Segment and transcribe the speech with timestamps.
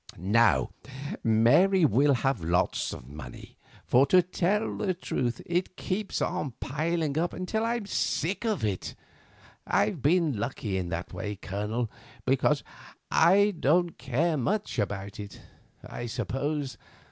[0.17, 0.71] Now,
[1.23, 6.23] Mary will have lots of money, for, to tell the truth, it keeps
[6.59, 8.95] piling up until I am sick of it.
[9.67, 11.91] I've been lucky in that way, Colonel,
[12.25, 12.63] because
[13.11, 15.39] I don't care much about it,
[15.85, 16.79] I suppose.